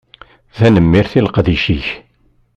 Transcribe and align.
Tanemmirt 0.57 1.13
i 1.17 1.19
leqdic-ik. 1.21 1.87